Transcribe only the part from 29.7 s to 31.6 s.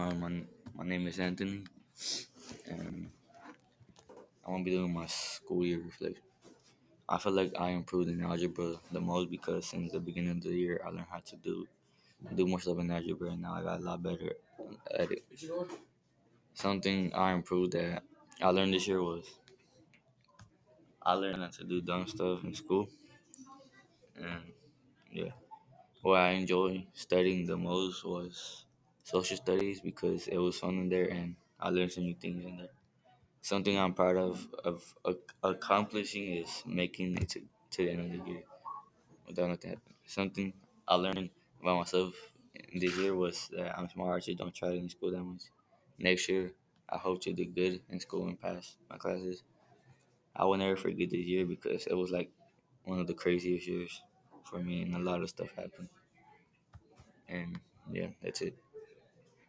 because it was fun in there, and